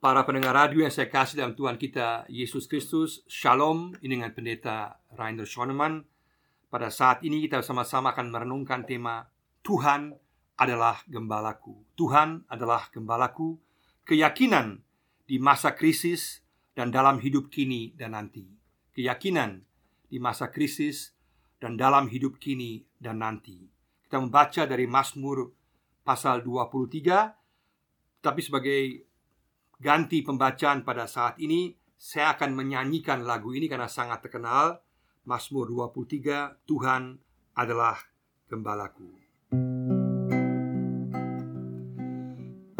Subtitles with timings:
[0.00, 3.92] Para pendengar radio yang saya kasih dalam Tuhan kita Yesus Kristus Shalom.
[4.00, 6.08] Ini dengan pendeta Rainer Schoenemann.
[6.72, 9.28] Pada saat ini kita sama-sama akan merenungkan tema
[9.60, 10.16] Tuhan
[10.56, 11.84] adalah gembalaku.
[12.00, 13.60] Tuhan adalah gembalaku.
[14.08, 14.80] Keyakinan
[15.28, 16.40] di masa krisis
[16.72, 18.48] dan dalam hidup kini dan nanti.
[18.96, 19.60] Keyakinan
[20.08, 21.12] di masa krisis
[21.60, 23.68] dan dalam hidup kini dan nanti.
[24.08, 25.52] Kita membaca dari Mazmur
[26.00, 27.36] pasal 23
[28.24, 29.09] Tapi sebagai
[29.80, 34.80] ganti pembacaan pada saat ini Saya akan menyanyikan lagu ini karena sangat terkenal.
[35.28, 37.20] Mazmur 23 Tuhan
[37.52, 38.00] adalah
[38.48, 39.20] gembalaku.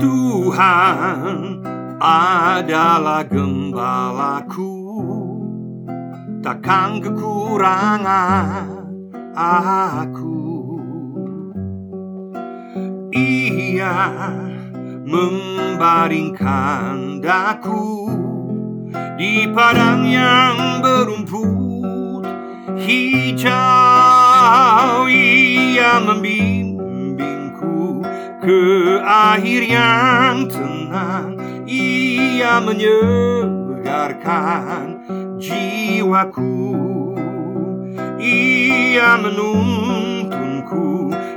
[0.00, 1.36] Tuhan
[2.00, 4.72] adalah gembalaku.
[6.40, 8.64] Takkan kekurangan
[9.36, 10.40] aku.
[13.12, 13.92] Ia
[15.10, 18.06] membaringkan daku
[19.18, 22.22] di padang yang berumput
[22.78, 23.50] hijau
[25.10, 28.06] ia membimbingku
[28.38, 28.62] ke
[29.02, 31.34] air yang tenang
[31.66, 35.02] ia menyegarkan
[35.42, 36.54] jiwaku
[38.22, 40.19] ia menuntunku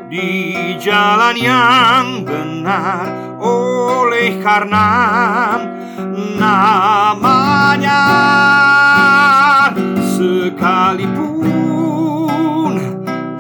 [0.10, 3.10] di jalan yang benar
[3.42, 4.90] oleh karena
[6.38, 8.04] namanya.
[10.14, 11.34] Sekalipun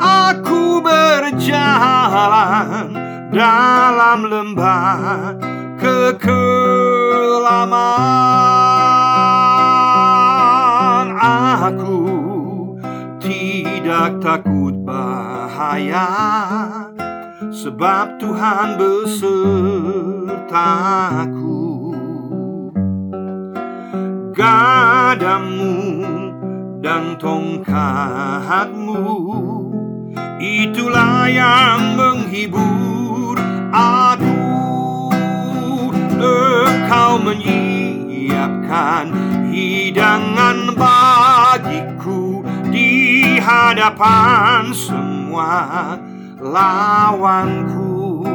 [0.01, 1.73] aku berjalan
[3.33, 5.37] dalam lembah
[5.77, 7.73] kekelaman
[11.17, 12.01] aku
[13.23, 14.52] tidak takut
[15.73, 16.05] bahaya
[17.49, 19.57] Sebab Tuhan besertaku
[24.37, 25.77] Gadamu
[26.77, 29.01] dan tongkatmu
[30.43, 33.39] Itulah yang menghibur
[33.71, 34.35] aku.
[36.19, 37.15] Engkau
[38.23, 39.11] menyiapkan
[39.51, 42.39] hidangan bagiku
[42.71, 45.99] Di hadapan semua
[46.41, 48.25] lawanku.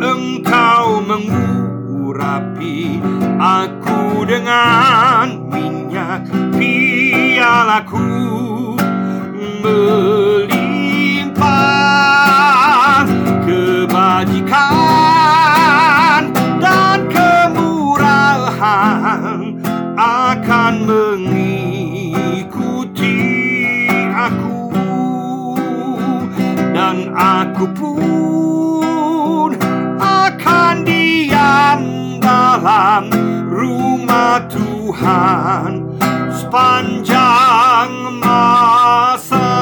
[0.00, 2.98] Engkau mengurapi
[3.38, 6.26] aku dengan minyak
[6.56, 8.02] pialaku.
[9.60, 10.56] Melimpah
[13.44, 14.79] kebajikan
[20.86, 22.40] mengikuti
[24.12, 24.72] aku
[26.72, 29.50] dan aku pun
[30.00, 31.82] akan diam
[32.20, 33.12] dalam
[33.48, 35.84] rumah Tuhan
[36.32, 37.90] sepanjang
[38.22, 39.52] masa.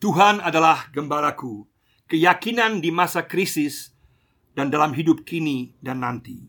[0.00, 1.68] Tuhan adalah gembalaku,
[2.08, 3.92] keyakinan di masa krisis
[4.54, 6.42] dan dalam hidup kini dan nanti.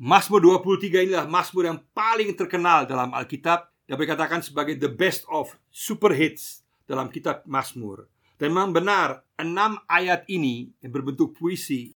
[0.00, 5.50] Mazmur 23 inilah Mazmur yang paling terkenal dalam Alkitab Dapat dikatakan sebagai the best of
[5.66, 8.06] super hits dalam kitab Mazmur.
[8.38, 11.90] Dan memang benar Enam ayat ini yang berbentuk puisi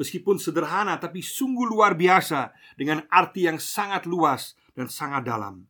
[0.00, 5.68] Meskipun sederhana tapi sungguh luar biasa Dengan arti yang sangat luas dan sangat dalam.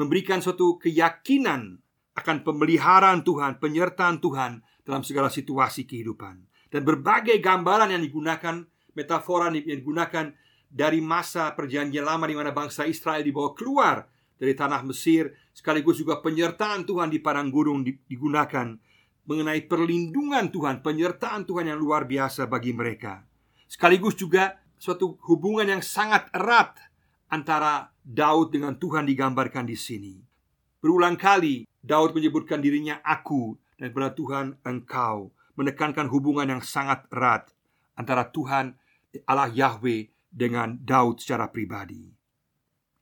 [0.00, 1.76] Memberikan suatu keyakinan
[2.16, 8.64] akan pemeliharaan Tuhan, penyertaan Tuhan dalam segala situasi kehidupan Dan berbagai gambaran yang digunakan
[8.98, 10.34] Metafora yang digunakan
[10.68, 14.04] dari masa perjanjian lama di mana bangsa Israel dibawa keluar
[14.36, 18.74] dari tanah Mesir sekaligus juga penyertaan Tuhan di padang gurun digunakan
[19.28, 23.22] mengenai perlindungan Tuhan, penyertaan Tuhan yang luar biasa bagi mereka.
[23.68, 26.80] Sekaligus juga suatu hubungan yang sangat erat
[27.28, 30.16] antara Daud dengan Tuhan digambarkan di sini.
[30.80, 35.28] Berulang kali Daud menyebutkan dirinya aku dan kepada Tuhan engkau,
[35.58, 37.50] menekankan hubungan yang sangat erat
[37.98, 38.78] antara Tuhan
[39.26, 42.06] Allah Yahweh dengan Daud secara pribadi.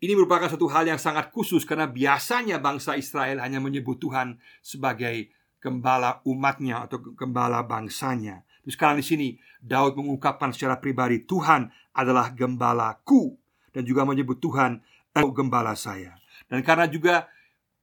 [0.00, 5.29] Ini merupakan satu hal yang sangat khusus karena biasanya bangsa Israel hanya menyebut Tuhan sebagai
[5.61, 8.44] gembala umatnya atau gembala bangsanya.
[8.64, 9.29] Terus sekarang di sini
[9.61, 13.37] Daud mengungkapkan secara pribadi Tuhan adalah gembalaku
[13.73, 14.81] dan juga menyebut Tuhan
[15.17, 16.17] gembala saya.
[16.47, 17.29] Dan karena juga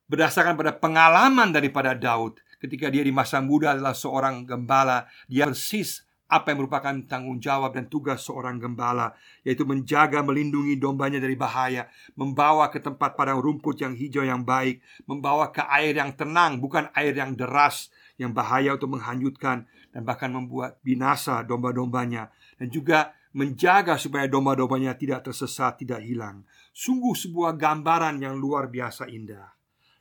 [0.06, 6.08] berdasarkan pada pengalaman daripada Daud ketika dia di masa muda adalah seorang gembala, dia persis
[6.32, 9.14] apa yang merupakan tanggung jawab dan tugas seorang gembala,
[9.44, 14.82] yaitu menjaga melindungi dombanya dari bahaya, membawa ke tempat padang rumput yang hijau yang baik,
[15.06, 20.34] membawa ke air yang tenang, bukan air yang deras yang bahaya untuk menghanyutkan dan bahkan
[20.34, 26.46] membuat binasa domba-dombanya dan juga menjaga supaya domba-dombanya tidak tersesat, tidak hilang.
[26.74, 29.54] Sungguh sebuah gambaran yang luar biasa indah.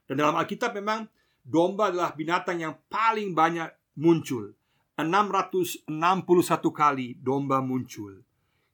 [0.09, 1.09] Dan dalam Alkitab memang
[1.43, 3.69] domba adalah binatang yang paling banyak
[3.99, 4.55] muncul.
[4.97, 5.91] 661
[6.71, 8.23] kali domba muncul.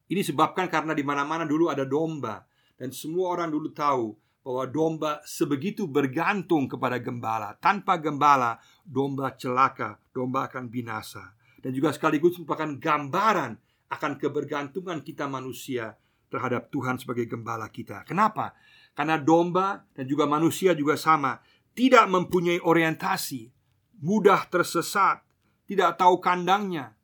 [0.08, 2.44] Ini sebabkan karena di mana-mana dulu ada domba
[2.76, 7.52] dan semua orang dulu tahu bahwa domba sebegitu bergantung kepada gembala.
[7.60, 11.36] Tanpa gembala, domba celaka, domba akan binasa.
[11.60, 13.52] Dan juga sekaligus merupakan gambaran
[13.92, 15.92] akan kebergantungan kita manusia
[16.32, 18.04] terhadap Tuhan sebagai gembala kita.
[18.08, 18.56] Kenapa?
[18.96, 21.40] Karena domba dan juga manusia juga sama,
[21.78, 23.54] tidak mempunyai orientasi,
[24.02, 25.22] mudah tersesat,
[25.70, 26.98] tidak tahu kandangnya,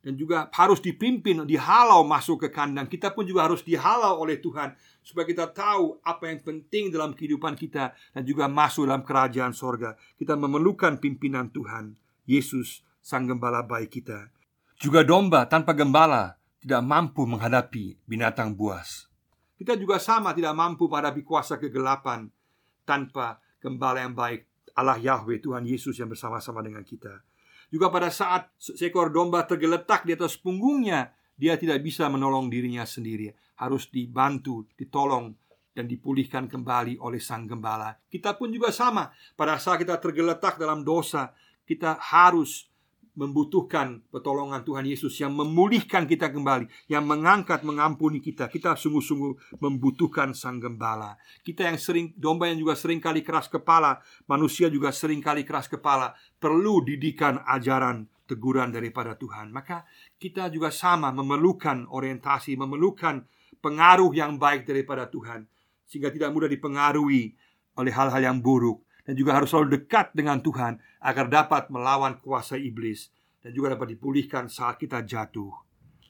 [0.00, 2.88] dan juga harus dipimpin, dihalau masuk ke kandang.
[2.88, 4.72] Kita pun juga harus dihalau oleh Tuhan
[5.04, 9.92] supaya kita tahu apa yang penting dalam kehidupan kita dan juga masuk dalam kerajaan sorga.
[10.16, 11.92] Kita memerlukan pimpinan Tuhan,
[12.24, 14.32] Yesus, Sang Gembala baik kita.
[14.80, 19.04] Juga domba tanpa gembala tidak mampu menghadapi binatang buas.
[19.60, 22.32] Kita juga sama tidak mampu menghadapi kuasa kegelapan
[22.88, 24.44] tanpa gembala yang baik
[24.76, 27.24] Allah Yahweh Tuhan Yesus yang bersama-sama dengan kita.
[27.72, 33.32] Juga pada saat seekor domba tergeletak di atas punggungnya, dia tidak bisa menolong dirinya sendiri.
[33.56, 35.32] Harus dibantu, ditolong
[35.74, 37.96] dan dipulihkan kembali oleh sang gembala.
[38.06, 39.10] Kita pun juga sama.
[39.34, 41.34] Pada saat kita tergeletak dalam dosa,
[41.66, 42.70] kita harus
[43.14, 48.50] membutuhkan pertolongan Tuhan Yesus yang memulihkan kita kembali, yang mengangkat, mengampuni kita.
[48.50, 51.14] Kita sungguh-sungguh membutuhkan Sang Gembala.
[51.46, 55.70] Kita yang sering domba yang juga sering kali keras kepala, manusia juga sering kali keras
[55.70, 56.12] kepala,
[56.42, 59.54] perlu didikan ajaran teguran daripada Tuhan.
[59.54, 59.86] Maka
[60.18, 63.22] kita juga sama memerlukan orientasi, memerlukan
[63.62, 65.46] pengaruh yang baik daripada Tuhan
[65.88, 67.36] sehingga tidak mudah dipengaruhi
[67.78, 72.56] oleh hal-hal yang buruk dan juga harus selalu dekat dengan Tuhan agar dapat melawan kuasa
[72.56, 73.12] iblis
[73.44, 75.52] dan juga dapat dipulihkan saat kita jatuh.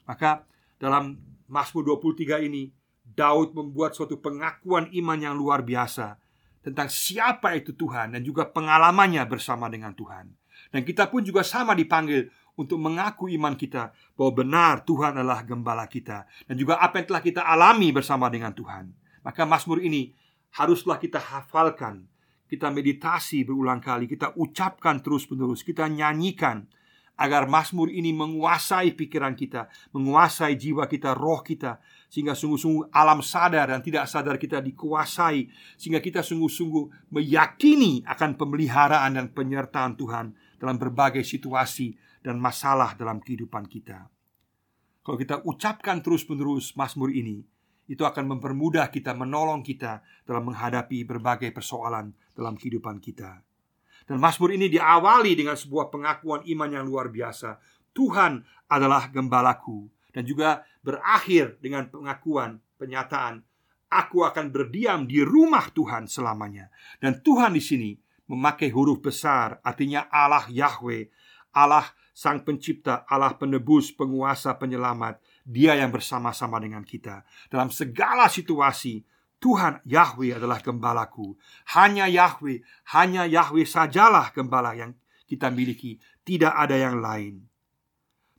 [0.06, 0.46] Maka
[0.78, 1.18] dalam
[1.50, 2.70] Mazmur 23 ini
[3.04, 6.16] Daud membuat suatu pengakuan iman yang luar biasa
[6.64, 10.32] tentang siapa itu Tuhan dan juga pengalamannya bersama dengan Tuhan.
[10.72, 15.90] Dan kita pun juga sama dipanggil untuk mengaku iman kita bahwa benar Tuhan adalah gembala
[15.90, 18.94] kita dan juga apa yang telah kita alami bersama dengan Tuhan.
[19.26, 20.14] Maka Mazmur ini
[20.54, 22.06] haruslah kita hafalkan
[22.54, 26.70] kita meditasi berulang kali, kita ucapkan terus-menerus, kita nyanyikan
[27.14, 31.78] agar Mazmur ini menguasai pikiran kita, menguasai jiwa kita, roh kita,
[32.10, 35.46] sehingga sungguh-sungguh alam sadar dan tidak sadar kita dikuasai,
[35.78, 43.22] sehingga kita sungguh-sungguh meyakini akan pemeliharaan dan penyertaan Tuhan dalam berbagai situasi dan masalah dalam
[43.22, 44.10] kehidupan kita.
[45.04, 47.44] Kalau kita ucapkan terus-menerus Mazmur ini,
[47.88, 53.44] itu akan mempermudah kita menolong kita dalam menghadapi berbagai persoalan dalam kehidupan kita.
[54.04, 57.56] Dan Mazmur ini diawali dengan sebuah pengakuan iman yang luar biasa.
[57.96, 63.40] Tuhan adalah gembalaku dan juga berakhir dengan pengakuan penyataan
[63.94, 66.68] aku akan berdiam di rumah Tuhan selamanya.
[66.98, 67.90] Dan Tuhan di sini
[68.26, 71.08] memakai huruf besar artinya Allah Yahweh,
[71.54, 79.04] Allah Sang Pencipta, Allah Penebus, Penguasa, Penyelamat dia yang bersama-sama dengan kita dalam segala situasi.
[79.44, 81.36] Tuhan Yahweh adalah gembalaku.
[81.76, 82.64] Hanya Yahweh,
[82.96, 84.96] hanya Yahweh sajalah gembala yang
[85.28, 87.44] kita miliki, tidak ada yang lain.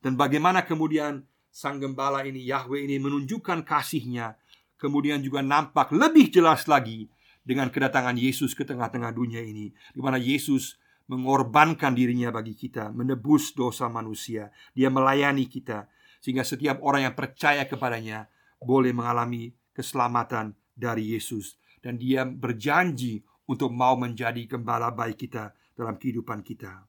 [0.01, 1.21] Dan bagaimana kemudian
[1.53, 4.33] sang gembala ini Yahweh ini menunjukkan kasihnya,
[4.81, 7.05] kemudian juga nampak lebih jelas lagi
[7.45, 13.53] dengan kedatangan Yesus ke tengah-tengah dunia ini, di mana Yesus mengorbankan dirinya bagi kita, menebus
[13.53, 14.49] dosa manusia.
[14.73, 15.85] Dia melayani kita,
[16.25, 18.25] sehingga setiap orang yang percaya kepadanya
[18.57, 26.01] boleh mengalami keselamatan dari Yesus dan dia berjanji untuk mau menjadi gembala baik kita dalam
[26.01, 26.81] kehidupan kita.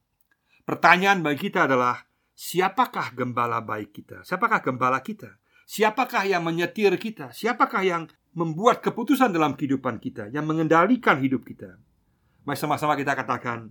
[0.65, 2.01] Pertanyaan bagi kita adalah
[2.33, 4.25] siapakah gembala baik kita?
[4.25, 5.37] Siapakah gembala kita?
[5.69, 7.29] Siapakah yang menyetir kita?
[7.29, 11.77] Siapakah yang membuat keputusan dalam kehidupan kita, yang mengendalikan hidup kita?
[12.41, 13.69] Mari sama-sama kita katakan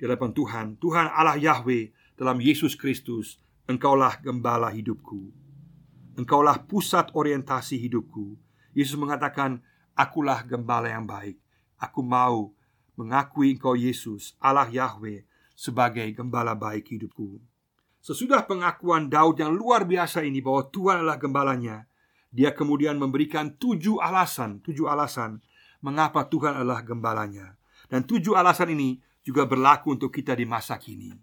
[0.00, 5.32] di hadapan Tuhan, Tuhan Allah Yahweh dalam Yesus Kristus Engkaulah gembala hidupku.
[6.20, 8.36] Engkaulah pusat orientasi hidupku.
[8.76, 9.64] Yesus mengatakan,
[9.96, 11.40] "Akulah gembala yang baik.
[11.80, 12.52] Aku mau
[12.92, 15.24] mengakui Engkau Yesus, Allah Yahweh,
[15.56, 17.40] sebagai gembala baik hidupku."
[18.04, 21.88] Sesudah pengakuan Daud yang luar biasa ini bahwa Tuhan adalah gembalanya,
[22.28, 25.40] dia kemudian memberikan tujuh alasan, tujuh alasan
[25.80, 27.56] mengapa Tuhan adalah gembalanya.
[27.88, 31.16] Dan tujuh alasan ini juga berlaku untuk kita di masa kini.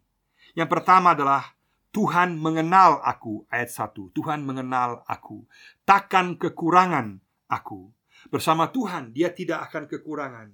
[0.58, 1.54] Yang pertama adalah
[1.92, 5.44] Tuhan mengenal aku Ayat 1 Tuhan mengenal aku
[5.84, 7.20] Takkan kekurangan
[7.52, 7.92] aku
[8.32, 10.52] Bersama Tuhan dia tidak akan kekurangan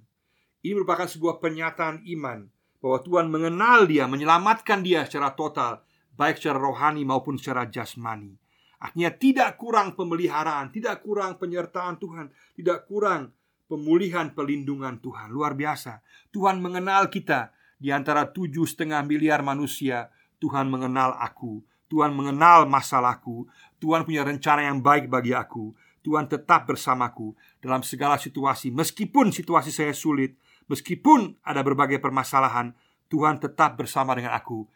[0.62, 5.82] Ini merupakan sebuah pernyataan iman bahwa Tuhan mengenal dia, menyelamatkan dia secara total,
[6.14, 8.38] baik secara rohani maupun secara jasmani.
[8.78, 13.34] Artinya tidak kurang pemeliharaan, tidak kurang penyertaan Tuhan, tidak kurang
[13.66, 15.34] pemulihan pelindungan Tuhan.
[15.34, 15.98] Luar biasa.
[16.30, 20.14] Tuhan mengenal kita di antara tujuh setengah miliar manusia.
[20.38, 21.62] Tuhan mengenal aku.
[21.88, 23.48] Tuhan mengenal masalahku.
[23.82, 25.74] Tuhan punya rencana yang baik bagi aku.
[26.02, 28.70] Tuhan tetap bersamaku dalam segala situasi.
[28.70, 30.38] Meskipun situasi saya sulit,
[30.70, 32.72] meskipun ada berbagai permasalahan,
[33.08, 34.68] Tuhan tetap bersama dengan aku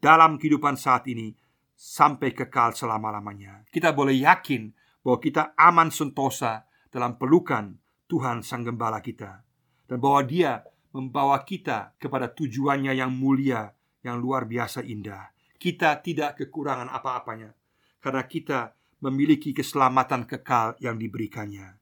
[0.00, 1.34] dalam kehidupan saat ini
[1.74, 3.66] sampai kekal selama-lamanya.
[3.68, 4.72] Kita boleh yakin
[5.04, 7.76] bahwa kita aman sentosa dalam pelukan
[8.10, 9.42] Tuhan Sang Gembala kita
[9.86, 10.60] dan bahwa Dia
[10.90, 13.70] membawa kita kepada tujuannya yang mulia,
[14.04, 15.32] yang luar biasa indah.
[15.60, 17.52] Kita tidak kekurangan apa-apanya
[18.00, 18.72] karena kita
[19.04, 21.76] memiliki keselamatan kekal yang diberikannya.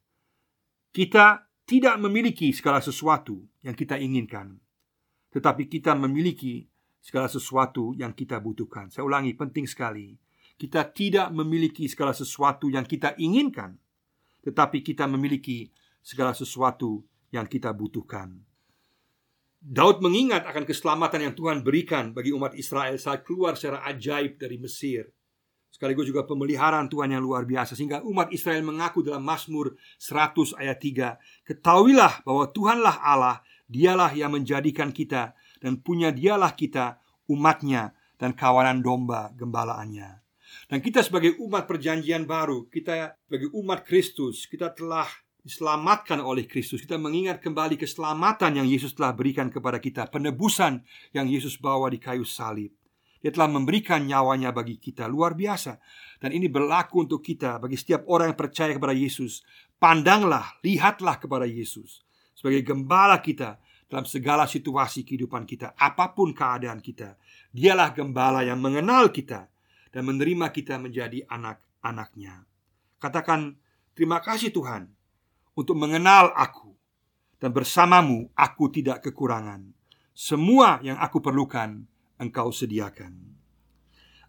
[0.91, 4.57] Kita tidak memiliki segala sesuatu yang kita inginkan,
[5.31, 6.67] tetapi kita memiliki
[6.99, 8.91] segala sesuatu yang kita butuhkan.
[8.91, 10.17] Saya ulangi, penting sekali.
[10.59, 13.79] Kita tidak memiliki segala sesuatu yang kita inginkan,
[14.43, 15.71] tetapi kita memiliki
[16.03, 18.48] segala sesuatu yang kita butuhkan.
[19.59, 24.57] Daud mengingat akan keselamatan yang Tuhan berikan bagi umat Israel saat keluar secara ajaib dari
[24.57, 25.11] Mesir.
[25.69, 30.81] Sekaligus juga pemeliharaan Tuhan yang luar biasa Sehingga umat Israel mengaku dalam Mazmur 100 ayat
[30.81, 38.33] 3 Ketahuilah bahwa Tuhanlah Allah Dialah yang menjadikan kita dan punya dialah kita umatnya dan
[38.33, 40.25] kawanan domba gembalaannya.
[40.73, 45.05] Dan kita sebagai umat perjanjian baru, kita sebagai umat Kristus, kita telah
[45.49, 46.85] diselamatkan oleh Kristus.
[46.85, 50.85] Kita mengingat kembali keselamatan yang Yesus telah berikan kepada kita, penebusan
[51.17, 52.69] yang Yesus bawa di kayu salib.
[53.19, 55.83] Dia telah memberikan nyawanya bagi kita luar biasa
[56.23, 59.43] Dan ini berlaku untuk kita Bagi setiap orang yang percaya kepada Yesus
[59.75, 63.59] Pandanglah, lihatlah kepada Yesus Sebagai gembala kita
[63.91, 67.17] dalam segala situasi kehidupan kita, apa pun keadaan kita.
[67.51, 69.49] Dialah gembala yang mengenal kita
[69.89, 72.45] dan menerima kita menjadi anak-anaknya.
[73.01, 73.57] Katakan,
[73.97, 74.98] terima kasih Tuhan
[75.59, 76.71] untuk mengenal aku
[77.43, 79.75] dan bersamamu aku tidak kekurangan.
[80.15, 81.83] Semua yang aku perlukan
[82.23, 83.19] engkau sediakan.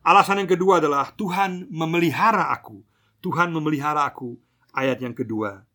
[0.01, 2.81] Alasan yang kedua adalah Tuhan memelihara aku.
[3.21, 4.41] Tuhan memelihara aku.
[4.74, 5.69] Ayat yang kedua.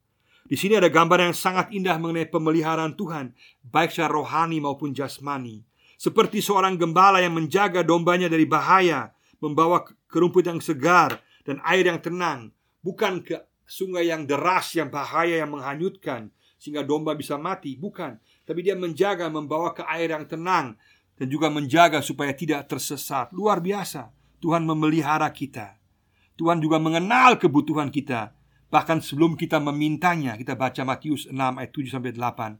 [0.45, 3.33] Di sini ada gambar yang sangat indah mengenai pemeliharaan Tuhan,
[3.65, 5.65] baik secara rohani maupun jasmani.
[5.97, 11.17] Seperti seorang gembala yang menjaga dombanya dari bahaya, membawa ke rumput yang segar
[11.49, 12.53] dan air yang tenang,
[12.85, 17.77] bukan ke sungai yang deras, yang bahaya, yang menghanyutkan, sehingga domba bisa mati.
[17.77, 20.77] Bukan, tapi dia menjaga, membawa ke air yang tenang,
[21.17, 23.33] dan juga menjaga supaya tidak tersesat.
[23.33, 25.77] Luar biasa, Tuhan memelihara kita.
[26.35, 28.35] Tuhan juga mengenal kebutuhan kita
[28.75, 32.59] Bahkan sebelum kita memintanya, kita baca Matius 6 ayat 7 sampai 8.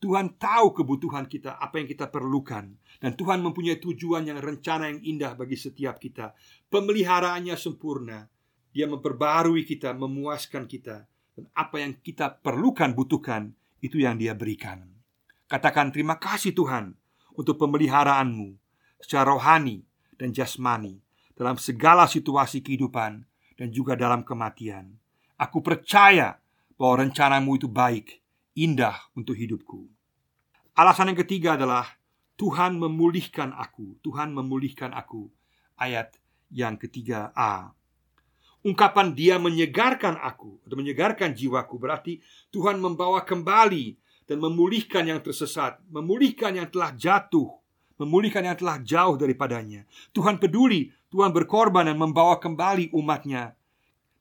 [0.00, 2.72] Tuhan tahu kebutuhan kita, apa yang kita perlukan
[3.04, 6.32] dan Tuhan mempunyai tujuan yang rencana yang indah bagi setiap kita.
[6.72, 8.24] Pemeliharaannya sempurna.
[8.70, 13.50] Dia memperbarui kita, memuaskan kita dan apa yang kita perlukan, butuhkan,
[13.82, 14.86] itu yang Dia berikan.
[15.50, 16.94] Katakan terima kasih Tuhan
[17.34, 18.54] untuk pemeliharaanmu
[19.02, 19.82] secara rohani
[20.14, 21.02] dan jasmani
[21.34, 23.24] dalam segala situasi kehidupan
[23.56, 24.94] dan juga dalam kematian.
[25.40, 26.36] Aku percaya
[26.76, 28.20] bahwa rencanamu itu baik,
[28.52, 29.88] indah untuk hidupku.
[30.76, 31.96] Alasan yang ketiga adalah
[32.36, 34.00] Tuhan memulihkan aku.
[34.00, 35.28] Tuhan memulihkan aku.
[35.76, 36.16] Ayat
[36.52, 37.72] yang ketiga A.
[38.60, 42.20] Ungkapan dia menyegarkan aku atau menyegarkan jiwaku berarti
[42.52, 43.96] Tuhan membawa kembali
[44.28, 47.48] dan memulihkan yang tersesat, memulihkan yang telah jatuh,
[47.96, 49.88] memulihkan yang telah jauh daripadanya.
[50.12, 53.56] Tuhan peduli, Tuhan berkorban dan membawa kembali umatnya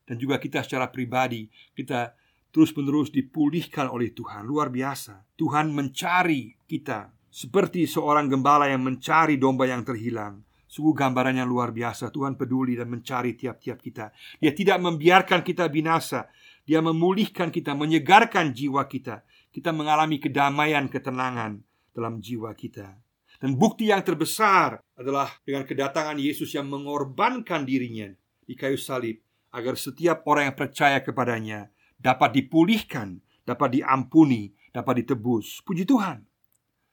[0.09, 1.45] dan juga kita secara pribadi
[1.77, 2.17] kita
[2.49, 4.41] terus-menerus dipulihkan oleh Tuhan.
[4.41, 5.21] Luar biasa.
[5.37, 10.41] Tuhan mencari kita seperti seorang gembala yang mencari domba yang terhilang.
[10.69, 12.13] Sungguh gambarannya luar biasa.
[12.13, 14.13] Tuhan peduli dan mencari tiap-tiap kita.
[14.37, 16.29] Dia tidak membiarkan kita binasa.
[16.61, 19.25] Dia memulihkan kita, menyegarkan jiwa kita.
[19.49, 21.57] Kita mengalami kedamaian, ketenangan
[21.89, 23.01] dalam jiwa kita.
[23.41, 28.13] Dan bukti yang terbesar adalah dengan kedatangan Yesus yang mengorbankan dirinya
[28.45, 29.17] di kayu salib
[29.49, 35.65] agar setiap orang yang percaya kepadanya dapat dipulihkan, dapat diampuni, dapat ditebus.
[35.65, 36.21] Puji Tuhan.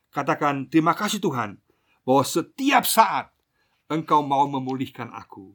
[0.09, 1.61] Katakan terima kasih Tuhan
[2.09, 3.36] bahwa setiap saat
[3.87, 5.55] Engkau mau memulihkan aku.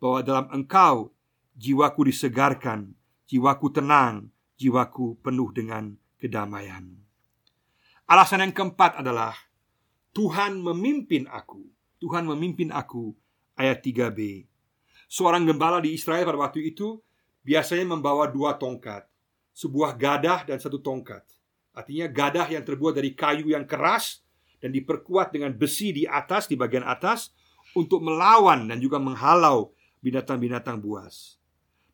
[0.00, 1.12] Bahwa dalam Engkau
[1.56, 2.92] jiwaku disegarkan,
[3.28, 4.28] jiwaku tenang,
[4.60, 6.84] jiwaku penuh dengan kedamaian.
[8.04, 9.32] Alasan yang keempat adalah
[10.12, 11.62] Tuhan memimpin aku.
[12.00, 13.12] Tuhan memimpin aku
[13.56, 14.48] ayat 3b.
[15.06, 17.00] Seorang gembala di Israel pada waktu itu
[17.44, 19.08] biasanya membawa dua tongkat,
[19.54, 21.22] sebuah gadah dan satu tongkat.
[21.70, 24.20] Artinya gadah yang terbuat dari kayu yang keras
[24.58, 27.32] dan diperkuat dengan besi di atas di bagian atas
[27.76, 31.38] untuk melawan dan juga menghalau binatang-binatang buas.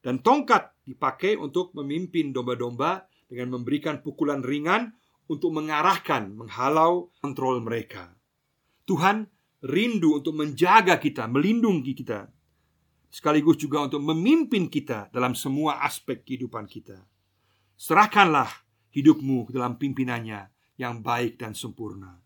[0.00, 4.94] Dan tongkat dipakai untuk memimpin domba-domba dengan memberikan pukulan ringan
[5.26, 8.14] untuk mengarahkan, menghalau kontrol mereka.
[8.86, 9.26] Tuhan
[9.66, 12.30] rindu untuk menjaga kita, melindungi kita,
[13.10, 17.02] sekaligus juga untuk memimpin kita dalam semua aspek kehidupan kita.
[17.74, 18.48] Serahkanlah
[18.94, 22.22] hidupmu dalam pimpinannya yang baik dan sempurna.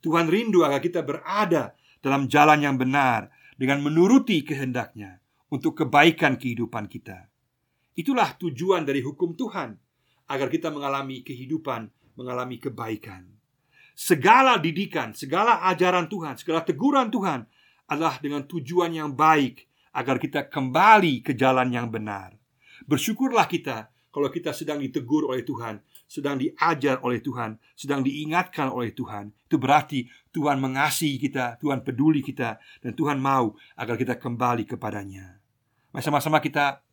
[0.00, 1.74] Tuhan rindu agar kita berada
[2.06, 5.18] dalam jalan yang benar dengan menuruti kehendaknya
[5.50, 7.26] untuk kebaikan kehidupan kita.
[7.98, 9.74] Itulah tujuan dari hukum Tuhan
[10.30, 13.26] agar kita mengalami kehidupan, mengalami kebaikan.
[13.98, 17.42] Segala didikan, segala ajaran Tuhan, segala teguran Tuhan
[17.90, 22.38] adalah dengan tujuan yang baik agar kita kembali ke jalan yang benar.
[22.86, 28.94] Bersyukurlah kita kalau kita sedang ditegur oleh Tuhan sedang diajar oleh Tuhan, sedang diingatkan oleh
[28.94, 29.34] Tuhan.
[29.50, 35.42] Itu berarti Tuhan mengasihi kita, Tuhan peduli kita, dan Tuhan mau agar kita kembali kepadanya.
[35.98, 36.86] Sama-sama kita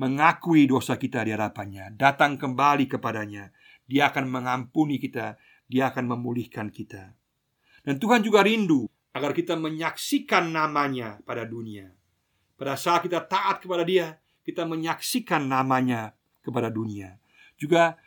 [0.00, 3.52] mengakui dosa kita di hadapannya, datang kembali kepadanya.
[3.84, 5.36] Dia akan mengampuni kita,
[5.68, 7.12] dia akan memulihkan kita.
[7.84, 11.92] Dan Tuhan juga rindu agar kita menyaksikan namanya pada dunia.
[12.56, 17.20] Pada saat kita taat kepada dia, kita menyaksikan namanya kepada dunia.
[17.60, 17.98] Juga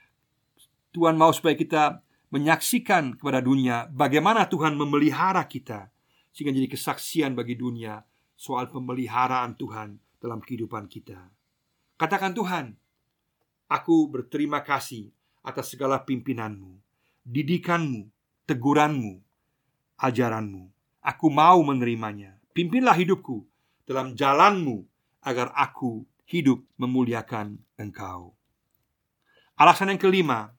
[0.98, 2.02] Tuhan mau supaya kita
[2.34, 5.94] menyaksikan kepada dunia bagaimana Tuhan memelihara kita
[6.34, 8.02] sehingga jadi kesaksian bagi dunia
[8.34, 11.22] soal pemeliharaan Tuhan dalam kehidupan kita.
[12.02, 12.74] Katakan Tuhan,
[13.70, 15.14] aku berterima kasih
[15.46, 16.82] atas segala pimpinanmu,
[17.22, 18.10] didikanmu,
[18.50, 19.22] teguranmu,
[20.02, 20.74] ajaranmu.
[21.06, 22.42] Aku mau menerimanya.
[22.58, 23.46] Pimpinlah hidupku
[23.86, 24.82] dalam jalanmu
[25.22, 28.34] agar aku hidup memuliakan engkau.
[29.58, 30.57] Alasan yang kelima,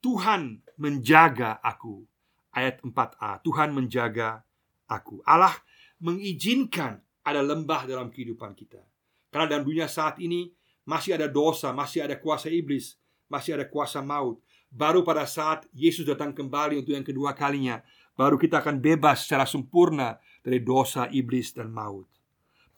[0.00, 2.04] Tuhan menjaga aku.
[2.50, 4.42] Ayat 4a, Tuhan menjaga
[4.90, 5.22] aku.
[5.22, 5.54] Allah
[6.02, 8.82] mengizinkan ada lembah dalam kehidupan kita.
[9.30, 10.50] Karena dalam dunia saat ini
[10.82, 12.98] masih ada dosa, masih ada kuasa iblis,
[13.30, 14.42] masih ada kuasa maut.
[14.66, 17.78] Baru pada saat Yesus datang kembali untuk yang kedua kalinya,
[18.18, 22.10] baru kita akan bebas secara sempurna dari dosa iblis dan maut.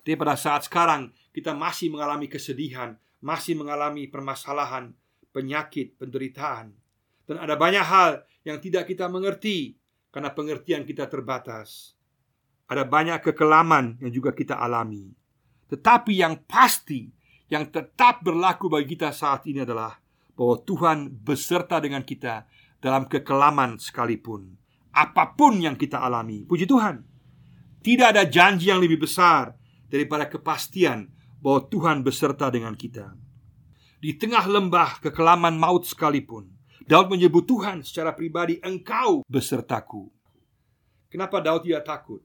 [0.02, 4.92] Tapi pada saat sekarang kita masih mengalami kesedihan, masih mengalami permasalahan,
[5.30, 6.81] penyakit, penderitaan.
[7.32, 9.80] Dan ada banyak hal yang tidak kita mengerti
[10.12, 11.96] karena pengertian kita terbatas.
[12.68, 15.16] Ada banyak kekelaman yang juga kita alami.
[15.72, 17.08] Tetapi yang pasti,
[17.48, 19.96] yang tetap berlaku bagi kita saat ini adalah
[20.36, 22.44] bahwa Tuhan beserta dengan kita
[22.84, 24.52] dalam kekelaman sekalipun.
[24.92, 27.00] Apa pun yang kita alami, puji Tuhan.
[27.80, 29.56] Tidak ada janji yang lebih besar
[29.88, 31.08] daripada kepastian
[31.40, 33.16] bahwa Tuhan beserta dengan kita.
[34.04, 40.10] Di tengah lembah kekelaman maut sekalipun, Daud menyebut Tuhan secara pribadi, "Engkau besertaku."
[41.12, 42.24] Kenapa Daud tidak takut?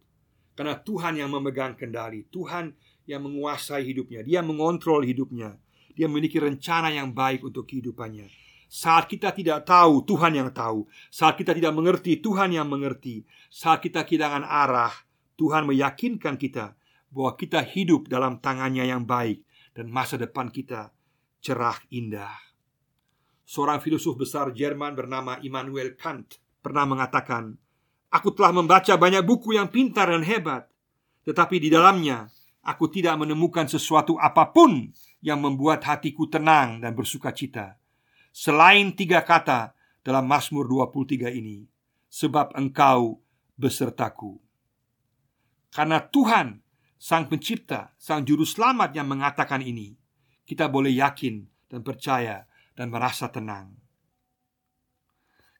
[0.55, 2.73] Karena Tuhan yang memegang kendali, Tuhan
[3.05, 5.59] yang menguasai hidupnya, Dia mengontrol hidupnya,
[5.93, 8.29] Dia memiliki rencana yang baik untuk kehidupannya.
[8.67, 10.87] Saat kita tidak tahu, Tuhan yang tahu.
[11.07, 13.23] Saat kita tidak mengerti, Tuhan yang mengerti.
[13.47, 14.91] Saat kita kehilangan arah,
[15.39, 16.75] Tuhan meyakinkan kita
[17.07, 20.91] bahwa kita hidup dalam tangannya yang baik dan masa depan kita
[21.39, 22.46] cerah indah.
[23.47, 27.55] Seorang filosof besar Jerman bernama Immanuel Kant pernah mengatakan,
[28.11, 30.67] "Aku telah membaca banyak buku yang pintar dan hebat,
[31.23, 32.27] tetapi di dalamnya
[32.59, 34.91] aku tidak menemukan sesuatu apa pun
[35.23, 37.79] yang membuat hatiku tenang dan bersuka cita
[38.35, 39.71] selain tiga kata
[40.03, 41.63] dalam Mazmur 23 ini,
[42.11, 43.23] sebab engkau
[43.55, 44.43] besertaku."
[45.71, 46.59] Karena Tuhan,
[46.99, 49.95] Sang Pencipta, Sang Juru Selamat yang mengatakan ini,
[50.43, 52.43] kita boleh yakin dan percaya
[52.77, 53.73] dan merasa tenang.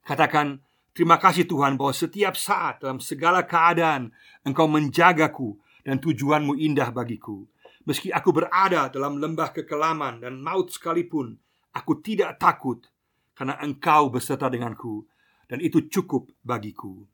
[0.05, 0.61] Katakan,
[0.93, 4.13] terima kasih Tuhan bahwa setiap saat dalam segala keadaan
[4.45, 7.49] Engkau menjagaku dan tujuanmu indah bagiku.
[7.83, 11.35] Meski aku berada dalam lembah kekelaman dan maut sekalipun,
[11.73, 12.85] aku tidak takut
[13.33, 15.03] karena Engkau beserta denganku
[15.47, 17.07] dan itu cukup bagiku.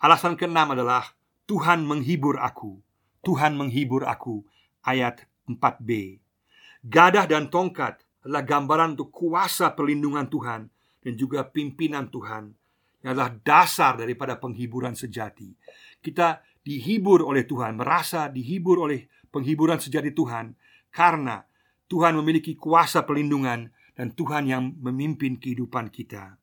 [0.00, 1.16] Alasan keenam adalah
[1.48, 2.80] Tuhan menghibur aku.
[3.24, 4.44] Tuhan menghibur aku.
[4.86, 6.20] Ayat 4b.
[6.86, 10.66] Gadah dan tongkat adalah gambaran untuk kuasa perlindungan Tuhan
[11.06, 12.50] dan juga pimpinan Tuhan
[13.06, 15.54] yang adalah dasar daripada penghiburan sejati.
[16.02, 20.58] Kita dihibur oleh Tuhan, merasa dihibur oleh penghiburan sejati Tuhan
[20.90, 21.46] karena
[21.86, 26.34] Tuhan memiliki kuasa perlindungan dan Tuhan yang memimpin kehidupan kita.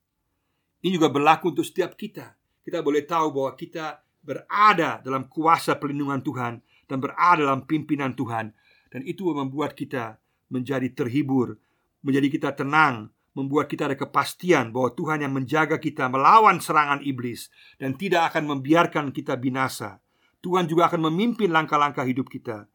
[0.79, 2.39] Ini juga berlaku untuk setiap kita.
[2.63, 8.55] Kita boleh tahu bahwa kita berada dalam kuasa perlindungan Tuhan dan berada dalam pimpinan Tuhan
[8.87, 10.15] dan itu membuat kita
[10.47, 11.59] menjadi terhibur
[12.03, 17.49] menjadi kita tenang, membuat kita ada kepastian bahwa Tuhan yang menjaga kita melawan serangan iblis
[17.81, 19.97] dan tidak akan membiarkan kita binasa.
[20.43, 22.69] Tuhan juga akan memimpin langkah-langkah hidup kita.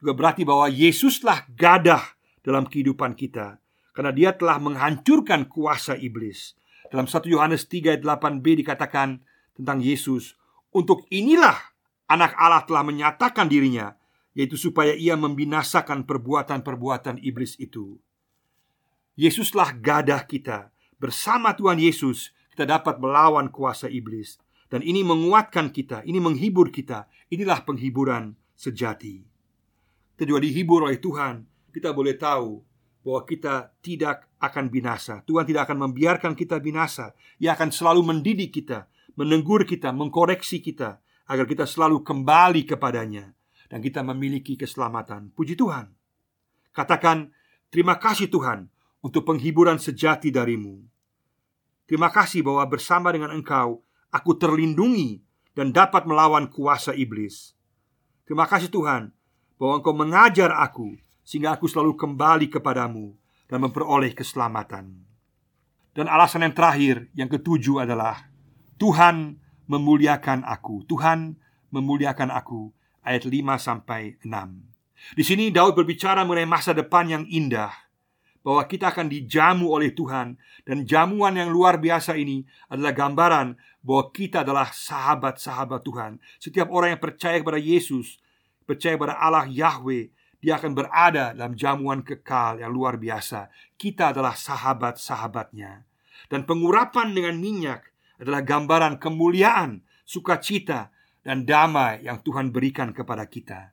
[0.00, 2.02] Juga berarti bahwa Yesuslah gadah
[2.42, 3.60] dalam kehidupan kita
[3.92, 6.56] karena dia telah menghancurkan kuasa iblis.
[6.88, 9.20] Dalam 1 Yohanes 3 ayat 8b dikatakan
[9.52, 10.36] tentang Yesus,
[10.72, 11.56] "Untuk inilah
[12.08, 13.96] anak Allah telah menyatakan dirinya,
[14.32, 18.00] yaitu supaya ia membinasakan perbuatan-perbuatan iblis itu."
[19.12, 20.72] Yesuslah gadah kita.
[20.96, 24.40] Bersama Tuhan Yesus, kita dapat melawan kuasa iblis.
[24.72, 27.04] Dan ini menguatkan kita, ini menghibur kita.
[27.28, 29.20] Inilah penghiburan sejati.
[30.16, 31.44] Kita juga dihibur oleh Tuhan.
[31.68, 32.64] Kita boleh tahu
[33.04, 35.20] bahwa kita tidak akan binasa.
[35.28, 37.12] Tuhan tidak akan membiarkan kita binasa.
[37.36, 43.36] Ia akan selalu mendidik kita, menegur kita, mengkoreksi kita agar kita selalu kembali kepadanya
[43.68, 45.32] dan kita memiliki keselamatan.
[45.36, 45.92] Puji Tuhan.
[46.72, 47.28] Katakan,
[47.68, 48.72] "Terima kasih Tuhan
[49.02, 50.78] untuk penghiburan sejati darimu.
[51.90, 55.20] Terima kasih bahwa bersama dengan Engkau aku terlindungi
[55.52, 57.52] dan dapat melawan kuasa iblis.
[58.24, 59.10] Terima kasih Tuhan
[59.58, 63.12] bahwa Engkau mengajar aku sehingga aku selalu kembali kepadamu
[63.50, 65.04] dan memperoleh keselamatan.
[65.92, 68.32] Dan alasan yang terakhir, yang ketujuh adalah
[68.80, 69.36] Tuhan
[69.68, 70.88] memuliakan aku.
[70.88, 71.36] Tuhan
[71.68, 72.72] memuliakan aku.
[73.02, 75.18] Ayat 5 sampai 6.
[75.18, 77.74] Di sini Daud berbicara mengenai masa depan yang indah
[78.42, 80.34] bahwa kita akan dijamu oleh Tuhan
[80.66, 86.12] dan jamuan yang luar biasa ini adalah gambaran bahwa kita adalah sahabat-sahabat Tuhan.
[86.38, 88.18] Setiap orang yang percaya kepada Yesus,
[88.66, 90.10] percaya kepada Allah Yahweh,
[90.42, 93.46] dia akan berada dalam jamuan kekal yang luar biasa.
[93.78, 95.86] Kita adalah sahabat-sahabatnya.
[96.26, 97.86] Dan pengurapan dengan minyak
[98.18, 100.90] adalah gambaran kemuliaan, sukacita,
[101.22, 103.70] dan damai yang Tuhan berikan kepada kita.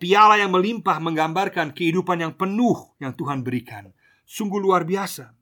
[0.00, 3.92] Piala yang melimpah menggambarkan kehidupan yang penuh yang Tuhan berikan.
[4.24, 5.36] Sungguh luar biasa.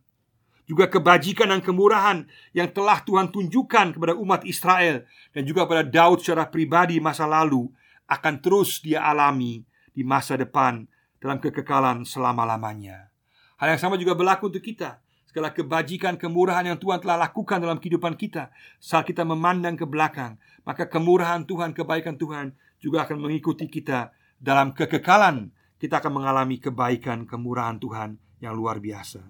[0.66, 6.26] Juga kebajikan dan kemurahan yang telah Tuhan tunjukkan kepada umat Israel dan juga pada Daud
[6.26, 7.70] secara pribadi masa lalu
[8.10, 9.62] akan terus dia alami
[9.94, 10.90] di masa depan
[11.22, 13.14] dalam kekekalan selama-lamanya.
[13.62, 14.98] Hal yang sama juga berlaku untuk kita.
[15.30, 18.48] Segala kebajikan, kemurahan yang Tuhan telah lakukan dalam kehidupan kita
[18.80, 24.74] Saat kita memandang ke belakang Maka kemurahan Tuhan, kebaikan Tuhan Juga akan mengikuti kita dalam
[24.74, 29.22] kekekalan kita akan mengalami kebaikan kemurahan Tuhan yang luar biasa.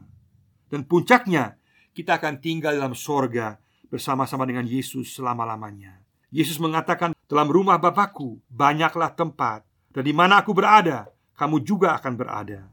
[0.68, 1.56] Dan puncaknya
[1.96, 3.56] kita akan tinggal dalam sorga
[3.88, 6.04] bersama-sama dengan Yesus selama-lamanya.
[6.28, 9.64] Yesus mengatakan dalam rumah Bapakku banyaklah tempat
[9.96, 12.68] dan di mana aku berada kamu juga akan berada.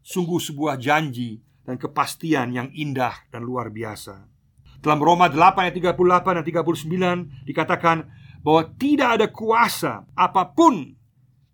[0.00, 4.24] Sungguh sebuah janji dan kepastian yang indah dan luar biasa.
[4.84, 7.96] Dalam Roma 8 ayat 38 dan 39 dikatakan
[8.44, 10.92] bahwa tidak ada kuasa apa pun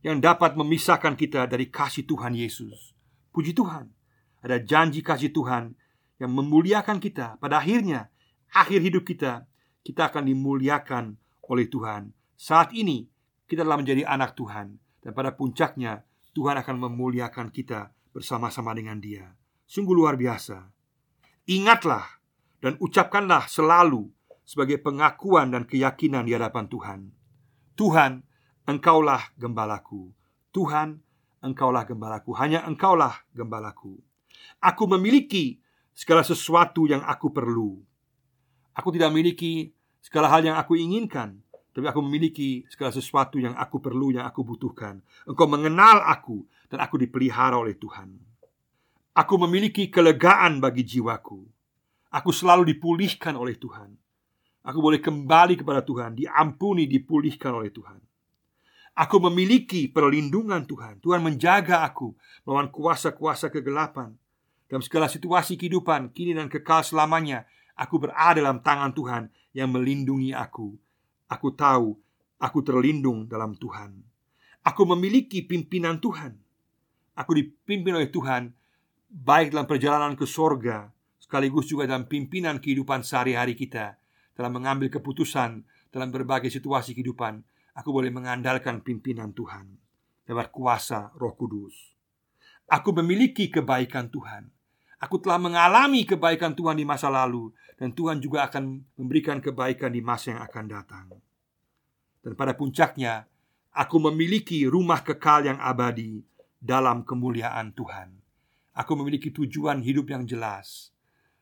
[0.01, 2.97] yang dapat memisahkan kita dari kasih Tuhan Yesus.
[3.31, 3.93] Puji Tuhan,
[4.41, 5.77] ada janji kasih Tuhan
[6.17, 7.37] yang memuliakan kita.
[7.37, 8.09] Pada akhirnya,
[8.53, 9.45] akhir hidup kita,
[9.85, 12.13] kita akan dimuliakan oleh Tuhan.
[12.41, 13.05] Saat ini,
[13.45, 19.35] kita telah menjadi anak Tuhan, dan pada puncaknya, Tuhan akan memuliakan kita bersama-sama dengan Dia.
[19.69, 20.71] Sungguh luar biasa.
[21.51, 22.07] Ingatlah
[22.63, 24.11] dan ucapkanlah selalu
[24.47, 27.01] sebagai pengakuan dan keyakinan di hadapan Tuhan.
[27.75, 28.23] Tuhan
[28.71, 30.15] Engkaulah gembalaku.
[30.55, 31.03] Tuhan,
[31.43, 32.31] engkaulah gembalaku.
[32.39, 33.99] Hanya engkaulah gembalaku.
[34.63, 35.59] Aku memiliki
[35.91, 37.83] segala sesuatu yang aku perlu.
[38.79, 43.79] Aku tidak memiliki segala hal yang aku inginkan Tapi aku memiliki segala sesuatu yang aku
[43.83, 45.03] perlu, yang aku butuhkan.
[45.27, 48.11] Engkau mengenal aku Dan aku dipelihara oleh Tuhan.
[49.15, 51.43] Aku memiliki kelegaan bagi jiwaku.
[52.11, 53.95] Aku selalu dipulihkan oleh Tuhan.
[54.63, 58.10] Aku boleh kembali kepada Tuhan Diampuni, dipulihkan oleh Tuhan
[58.95, 61.01] Aku memiliki perlindungan Tuhan.
[61.01, 62.13] Tuhan menjaga aku
[62.45, 64.15] melawan kuasa-kuasa kegelapan.
[64.67, 69.23] Dalam segala situasi kehidupan, kini dan kekal selamanya, aku berada dalam tangan Tuhan
[69.57, 70.75] yang melindungi aku.
[71.31, 71.99] Aku tahu
[72.39, 73.99] aku terlindung dalam Tuhan.
[74.63, 76.37] Aku memiliki pimpinan Tuhan.
[77.17, 78.53] Aku dipimpin oleh Tuhan
[79.11, 80.87] baik dalam perjalanan ke sorga
[81.19, 83.99] sekaligus juga dalam pimpinan kehidupan sehari-hari kita
[84.39, 87.43] dalam mengambil keputusan dalam berbagai situasi kehidupan
[87.75, 89.67] aku boleh mengandalkan pimpinan Tuhan
[90.31, 91.75] lewat kuasa Roh Kudus.
[92.71, 94.47] Aku memiliki kebaikan Tuhan.
[95.03, 100.05] Aku telah mengalami kebaikan Tuhan di masa lalu, dan Tuhan juga akan memberikan kebaikan di
[100.05, 101.07] masa yang akan datang.
[102.21, 103.25] Dan pada puncaknya,
[103.73, 106.21] aku memiliki rumah kekal yang abadi
[106.61, 108.13] dalam kemuliaan Tuhan.
[108.77, 110.93] Aku memiliki tujuan hidup yang jelas.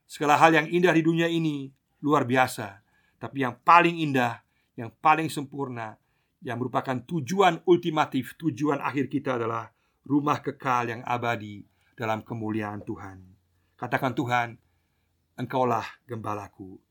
[0.09, 1.69] Segala hal yang indah di dunia ini
[2.01, 2.81] luar biasa,
[3.21, 4.41] tapi yang paling indah,
[4.79, 5.99] yang paling sempurna
[6.43, 9.71] yang merupakan tujuan ultimatif, tujuan akhir kita adalah
[10.07, 11.67] rumah kekal yang abadi
[11.99, 13.19] dalam kemuliaan Tuhan.
[13.79, 14.49] Katakan Tuhan,
[15.39, 16.83] Engkaulah gembalaku.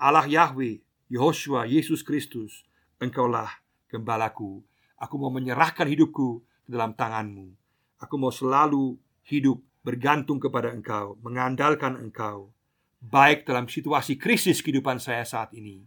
[0.00, 0.80] Allah Yahweh,
[1.12, 2.64] Yehoshua, Yesus Kristus,
[2.96, 3.60] Engkaulah
[3.92, 4.64] gembalaku.
[4.96, 7.52] Aku mau menyerahkan hidupku ke dalam tanganmu.
[8.00, 8.96] Aku mau selalu
[9.28, 12.54] hidup bergantung kepada Engkau, mengandalkan Engkau,
[13.02, 15.82] baik dalam situasi krisis kehidupan saya saat ini,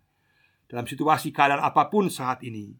[0.68, 2.76] dalam situasi keadaan apa pun saat ini,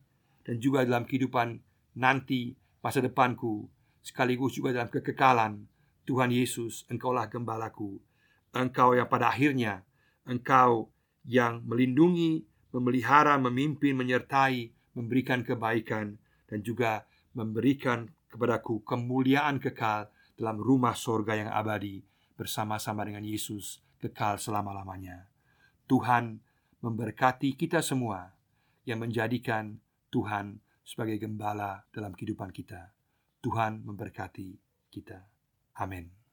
[0.46, 1.58] dan juga dalam kehidupan
[1.98, 2.54] nanti
[2.86, 3.66] masa depanku,
[4.06, 5.66] sekaligus juga dalam kekekalan.
[6.06, 7.98] Tuhan Yesus, Engkaulah gembalaku.
[8.54, 9.82] Engkau yang pada akhirnya
[10.30, 10.94] Engkau
[11.26, 20.94] yang melindungi, memelihara, memimpin, menyertai, memberikan kebaikan dan juga memberikan kepadaku kemuliaan kekal dalam rumah
[20.94, 22.06] sorga yang abadi
[22.38, 25.28] bersama-sama dengan Yesus kekal selama-lamanya.
[25.90, 26.40] Tuhan
[26.84, 28.34] memberkati kita semua
[28.86, 29.82] yang menjadikan
[30.16, 32.88] Tuhan sebagai gembala dalam kehidupan kita.
[33.44, 34.56] Tuhan memberkati
[34.88, 35.20] kita.
[35.84, 36.25] Amin.